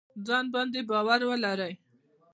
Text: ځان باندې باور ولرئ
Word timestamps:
ځان 0.27 0.45
باندې 0.53 0.79
باور 0.89 1.21
ولرئ 1.29 1.73